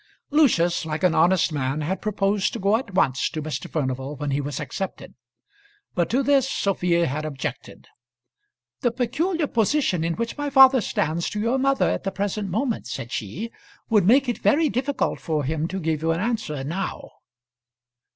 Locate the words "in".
10.03-10.15